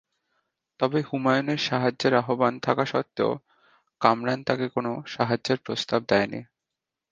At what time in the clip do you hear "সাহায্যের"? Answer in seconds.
1.59-2.13, 5.07-5.59